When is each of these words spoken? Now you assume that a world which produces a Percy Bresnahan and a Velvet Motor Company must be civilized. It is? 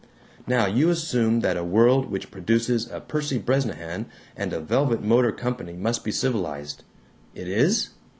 Now 0.47 0.65
you 0.65 0.89
assume 0.89 1.41
that 1.41 1.57
a 1.57 1.63
world 1.63 2.09
which 2.09 2.31
produces 2.31 2.89
a 2.89 2.99
Percy 3.01 3.37
Bresnahan 3.37 4.07
and 4.35 4.51
a 4.51 4.59
Velvet 4.59 5.03
Motor 5.03 5.31
Company 5.31 5.73
must 5.73 6.03
be 6.03 6.09
civilized. 6.11 6.83
It 7.35 7.47
is? 7.47 7.91